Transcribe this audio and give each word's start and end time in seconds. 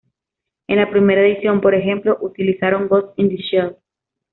En 0.65 0.77
la 0.79 0.89
primera 0.89 1.21
edición, 1.21 1.61
por 1.61 1.75
ejemplo, 1.75 2.17
utilizaron 2.21 2.87
Ghost 2.87 3.13
in 3.17 3.29
the 3.29 3.35
Shell. 3.37 3.77